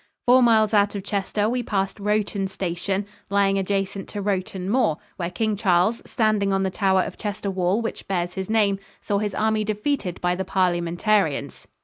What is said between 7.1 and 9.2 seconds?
Chester Wall which bears his name, saw